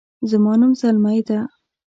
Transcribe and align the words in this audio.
زما 0.29 0.53
نوم 0.59 0.71
زلمۍ 0.81 1.19
ده 1.27 1.39